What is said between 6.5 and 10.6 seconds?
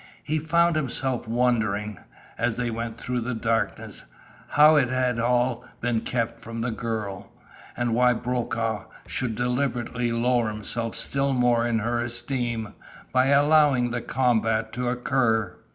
the girl, and why Brokaw should deliberately lower